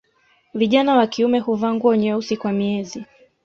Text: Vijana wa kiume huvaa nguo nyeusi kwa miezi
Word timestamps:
Vijana 0.53 0.95
wa 0.95 1.07
kiume 1.07 1.39
huvaa 1.39 1.73
nguo 1.73 1.95
nyeusi 1.95 2.37
kwa 2.37 2.51
miezi 2.51 3.05